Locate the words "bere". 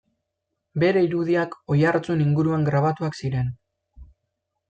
0.83-1.03